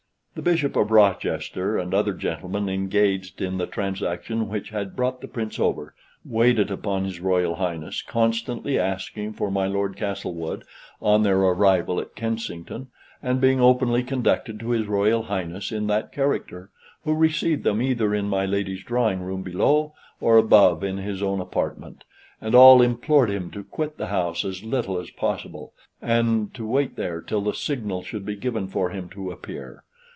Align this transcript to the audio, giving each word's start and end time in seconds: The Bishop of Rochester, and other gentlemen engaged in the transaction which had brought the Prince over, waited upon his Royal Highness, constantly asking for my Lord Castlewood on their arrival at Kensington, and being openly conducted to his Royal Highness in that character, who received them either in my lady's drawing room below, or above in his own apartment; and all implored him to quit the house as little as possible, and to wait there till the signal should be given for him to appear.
The 0.33 0.41
Bishop 0.41 0.77
of 0.77 0.91
Rochester, 0.91 1.77
and 1.77 1.93
other 1.93 2.13
gentlemen 2.13 2.69
engaged 2.69 3.41
in 3.41 3.57
the 3.57 3.67
transaction 3.67 4.47
which 4.47 4.69
had 4.69 4.95
brought 4.95 5.19
the 5.19 5.27
Prince 5.27 5.59
over, 5.59 5.93
waited 6.23 6.71
upon 6.71 7.03
his 7.03 7.19
Royal 7.19 7.55
Highness, 7.55 8.01
constantly 8.01 8.79
asking 8.79 9.33
for 9.33 9.51
my 9.51 9.67
Lord 9.67 9.97
Castlewood 9.97 10.63
on 11.01 11.21
their 11.23 11.37
arrival 11.41 11.99
at 11.99 12.15
Kensington, 12.15 12.87
and 13.21 13.41
being 13.41 13.59
openly 13.59 14.03
conducted 14.03 14.57
to 14.61 14.69
his 14.69 14.87
Royal 14.87 15.23
Highness 15.23 15.69
in 15.69 15.87
that 15.87 16.13
character, 16.13 16.71
who 17.03 17.13
received 17.13 17.65
them 17.65 17.81
either 17.81 18.15
in 18.15 18.29
my 18.29 18.45
lady's 18.45 18.83
drawing 18.85 19.19
room 19.19 19.43
below, 19.43 19.93
or 20.21 20.37
above 20.37 20.81
in 20.81 20.97
his 20.97 21.21
own 21.21 21.41
apartment; 21.41 22.05
and 22.39 22.55
all 22.55 22.81
implored 22.81 23.29
him 23.29 23.51
to 23.51 23.65
quit 23.65 23.97
the 23.97 24.07
house 24.07 24.45
as 24.45 24.63
little 24.63 24.97
as 24.97 25.11
possible, 25.11 25.73
and 26.01 26.53
to 26.53 26.65
wait 26.65 26.95
there 26.95 27.19
till 27.19 27.41
the 27.41 27.53
signal 27.53 28.01
should 28.01 28.25
be 28.25 28.37
given 28.37 28.69
for 28.69 28.91
him 28.91 29.09
to 29.09 29.29
appear. 29.29 29.83